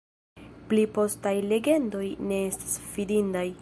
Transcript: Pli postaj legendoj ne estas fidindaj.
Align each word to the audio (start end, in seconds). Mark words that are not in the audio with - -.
Pli 0.71 0.85
postaj 0.95 1.35
legendoj 1.53 2.09
ne 2.31 2.43
estas 2.51 2.77
fidindaj. 2.97 3.51